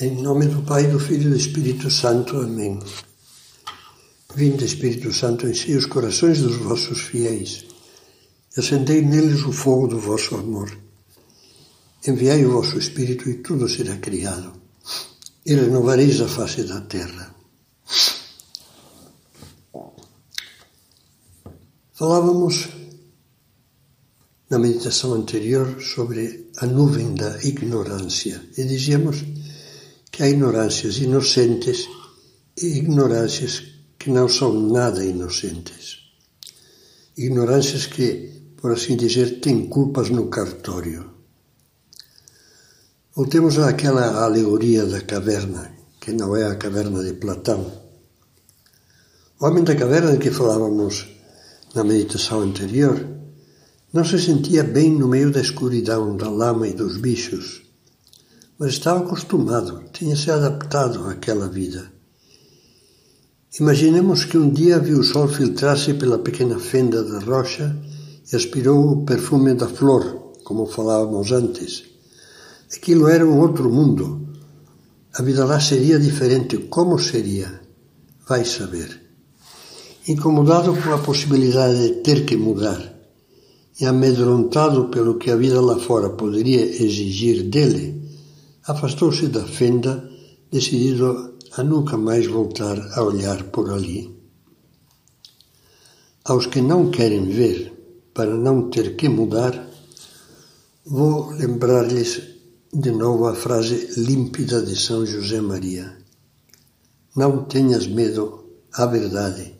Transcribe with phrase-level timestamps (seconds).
[0.00, 2.36] Em nome do Pai, do Filho e do Espírito Santo.
[2.38, 2.78] Amém.
[4.34, 7.72] Vinde, Espírito Santo, enchei os corações dos vossos fiéis
[8.56, 10.76] acendei neles o fogo do vosso amor.
[12.06, 14.52] Enviai o vosso Espírito e tudo será criado,
[15.46, 17.34] e renovareis a face da terra.
[21.92, 22.68] Falávamos
[24.50, 29.24] na meditação anterior sobre a nuvem da ignorância e dizíamos
[30.12, 31.88] que há ignorâncias inocentes
[32.60, 33.62] e ignorâncias
[33.98, 36.00] que não são nada inocentes.
[37.16, 41.10] Ignorâncias que, por assim dizer, têm culpas no cartório.
[43.14, 47.72] Voltemos àquela alegoria da caverna, que não é a caverna de Platão.
[49.40, 51.08] O homem da caverna de que falávamos
[51.74, 53.02] na meditação anterior
[53.94, 57.61] não se sentia bem no meio da escuridão, da lama e dos bichos,
[58.58, 61.90] mas estava acostumado, tinha se adaptado àquela vida.
[63.60, 67.76] Imaginemos que um dia viu o sol filtrar-se pela pequena fenda da rocha
[68.32, 71.84] e aspirou o perfume da flor, como falávamos antes.
[72.74, 74.26] Aquilo era um outro mundo.
[75.12, 76.56] A vida lá seria diferente.
[76.56, 77.60] Como seria?
[78.26, 78.98] Vai saber.
[80.08, 82.80] Incomodado com a possibilidade de ter que mudar,
[83.78, 88.01] e amedrontado pelo que a vida lá fora poderia exigir dele,
[88.66, 90.08] afastou-se da fenda,
[90.50, 94.10] decidido a nunca mais voltar a olhar por ali.
[96.24, 97.72] Aos que não querem ver,
[98.14, 99.68] para não ter que mudar,
[100.86, 102.22] vou lembrar-lhes
[102.72, 105.98] de novo a frase límpida de São José Maria.
[107.16, 109.54] Não tenhas medo à verdade,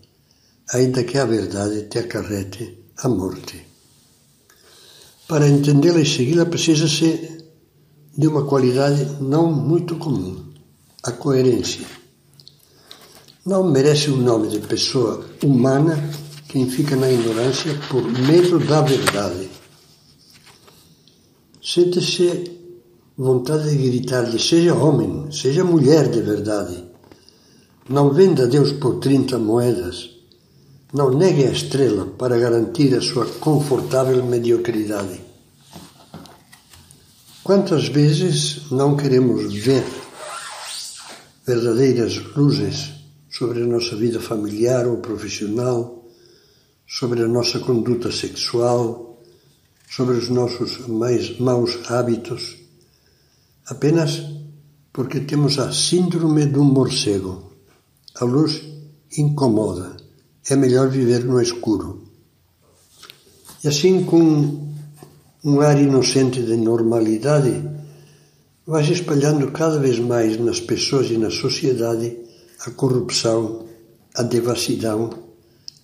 [0.72, 3.66] ainda que a verdade te acarrete a morte.
[5.26, 7.41] Para entendê-la e segui-la precisa-se
[8.16, 10.36] de uma qualidade não muito comum,
[11.02, 11.86] a coerência.
[13.44, 16.10] Não merece o nome de pessoa humana
[16.48, 19.50] quem fica na ignorância por medo da verdade.
[21.62, 22.58] Sente-se
[23.16, 26.84] vontade de gritar-lhe: seja homem, seja mulher de verdade.
[27.88, 30.12] Não venda Deus por 30 moedas
[30.92, 35.22] não negue a estrela para garantir a sua confortável mediocridade.
[37.44, 39.84] Quantas vezes não queremos ver
[41.44, 42.92] verdadeiras luzes
[43.28, 46.06] sobre a nossa vida familiar ou profissional,
[46.86, 49.20] sobre a nossa conduta sexual,
[49.90, 52.58] sobre os nossos mais maus hábitos,
[53.66, 54.22] apenas
[54.92, 57.52] porque temos a síndrome do morcego.
[58.20, 58.62] A luz
[59.18, 59.96] incomoda
[60.48, 62.04] é melhor viver no escuro.
[63.64, 64.71] E assim, com
[65.44, 67.68] um ar inocente de normalidade,
[68.66, 72.16] vai se espalhando cada vez mais nas pessoas e na sociedade
[72.64, 73.66] a corrupção,
[74.14, 75.10] a devassidão,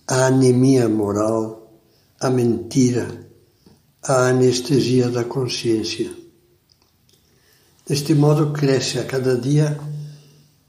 [0.07, 1.73] a anemia moral,
[2.21, 3.27] a mentira,
[4.03, 6.09] a anestesia da consciência.
[7.85, 9.77] Deste modo, cresce a cada dia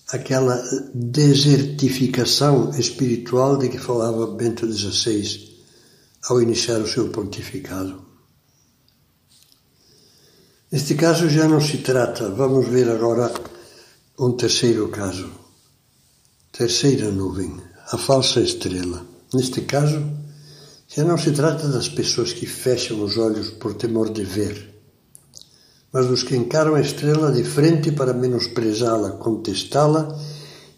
[0.09, 0.61] aquela
[0.93, 5.49] desertificação espiritual de que falava Bento XVI
[6.29, 8.10] ao iniciar o seu pontificado.
[10.71, 13.33] Neste caso já não se trata, vamos ver agora
[14.19, 15.31] um terceiro caso.
[16.53, 17.61] Terceira nuvem,
[17.91, 19.05] a falsa estrela.
[19.35, 20.03] Neste caso,
[20.89, 24.71] já não se trata das pessoas que fecham os olhos por temor de ver
[25.93, 30.17] mas dos que encaram a estrela de frente para menosprezá-la, contestá-la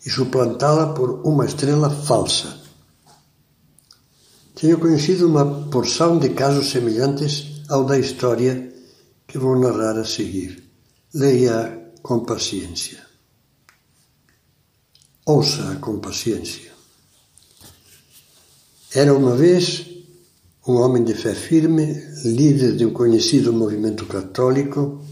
[0.05, 2.61] e suplantá-la por uma estrela falsa.
[4.55, 8.73] Tenho conhecido uma porção de casos semelhantes ao da história
[9.27, 10.63] que vou narrar a seguir.
[11.15, 13.01] Leia com paciência.
[15.25, 16.73] Ouça com paciência.
[18.95, 19.87] Era uma vez
[20.67, 21.95] um homem de fé firme,
[22.25, 25.03] líder de um conhecido movimento católico,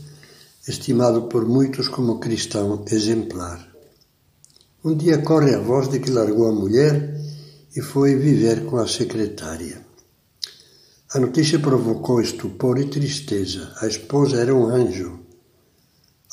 [0.66, 3.68] estimado por muitos como cristão exemplar.
[4.84, 7.20] Um dia corre a voz de que largou a mulher
[7.74, 9.89] e foi viver com a secretária.
[11.12, 13.74] A notícia provocou estupor e tristeza.
[13.80, 15.18] A esposa era um anjo.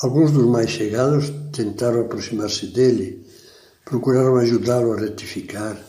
[0.03, 3.25] Alguns dos mais chegados tentaram aproximar-se dele,
[3.83, 5.83] procuraram ajudá-lo a retificar,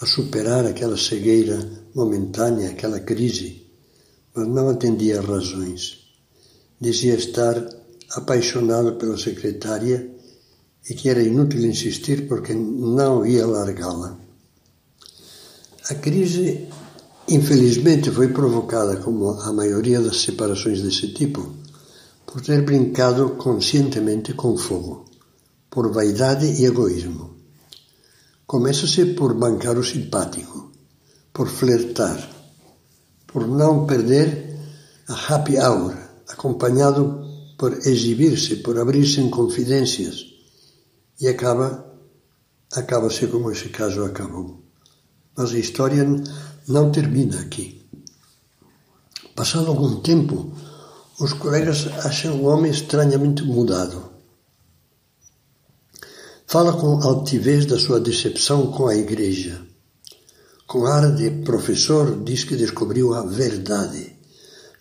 [0.00, 1.58] a superar aquela cegueira
[1.94, 3.66] momentânea aquela crise,
[4.34, 5.98] mas não atendia às razões.
[6.80, 7.62] Dizia estar
[8.12, 10.10] apaixonado pela secretária
[10.88, 14.18] e que era inútil insistir porque não ia largá-la.
[15.90, 16.68] A crise,
[17.28, 21.54] infelizmente, foi provocada, como a maioria das separações desse tipo,
[22.26, 25.04] por ter brincado conscientemente com fogo,
[25.70, 27.36] por vaidade e egoísmo.
[28.46, 30.72] Começa-se por bancar o simpático,
[31.32, 32.28] por flertar,
[33.26, 34.58] por não perder
[35.08, 35.96] a happy hour,
[36.28, 37.24] acompanhado
[37.58, 40.26] por exibir-se, por abrir-se em confidências,
[41.20, 41.92] e acaba
[42.72, 44.62] acaba-se como esse caso acabou.
[45.36, 46.06] Mas a história
[46.68, 47.82] não termina aqui.
[49.34, 50.52] Passado algum tempo,
[51.18, 54.10] os colegas acham o homem estranhamente mudado.
[56.46, 59.62] Fala com altivez da sua decepção com a igreja.
[60.66, 64.16] Com ar de professor, diz que descobriu a verdade,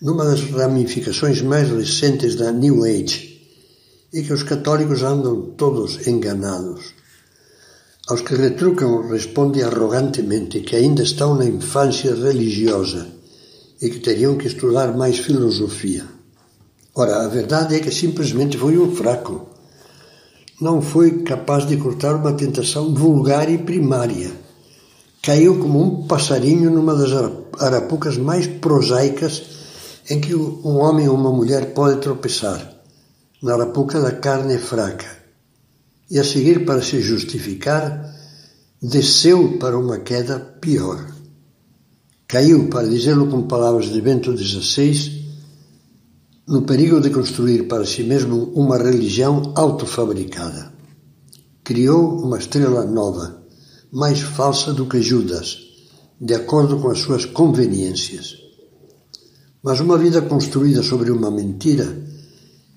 [0.02, 3.42] numa das ramificações mais recentes da New Age,
[4.12, 6.94] e que os católicos andam todos enganados.
[8.12, 13.08] Aos que retrucam, responde arrogantemente que ainda estão na infância religiosa
[13.82, 16.04] e que teriam que estudar mais filosofia.
[16.94, 19.48] Ora, a verdade é que simplesmente foi um fraco.
[20.60, 24.30] Não foi capaz de cortar uma tentação vulgar e primária.
[25.24, 27.14] Caiu como um passarinho numa das
[27.60, 29.42] arapucas mais prosaicas
[30.10, 32.74] em que um homem ou uma mulher pode tropeçar,
[33.42, 35.21] na arapuca da carne fraca.
[36.12, 38.14] E a seguir, para se justificar,
[38.82, 41.00] desceu para uma queda pior.
[42.28, 45.24] Caiu, para dizê-lo com palavras de Bento XVI,
[46.50, 50.74] no perigo de construir para si mesmo uma religião autofabricada.
[51.64, 53.42] Criou uma estrela nova,
[53.90, 55.60] mais falsa do que Judas,
[56.20, 58.36] de acordo com as suas conveniências.
[59.64, 61.88] Mas uma vida construída sobre uma mentira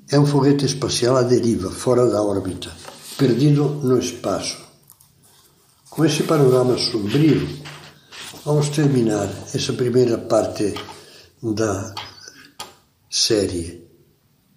[0.08, 2.70] é um foguete espacial à deriva, fora da órbita,
[3.16, 4.58] perdido no espaço.
[5.90, 7.48] Com esse panorama sombrio,
[8.44, 10.74] vamos terminar essa primeira parte
[11.42, 11.94] da
[13.08, 13.86] série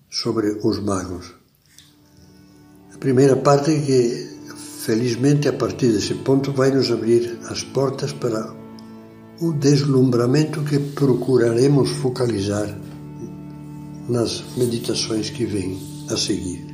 [0.09, 1.33] sobre os magos.
[2.93, 4.27] A primeira parte que,
[4.83, 8.51] felizmente, a partir desse ponto, vai nos abrir as portas para
[9.39, 12.75] o deslumbramento que procuraremos focalizar
[14.09, 15.79] nas meditações que vêm
[16.09, 16.66] a seguir.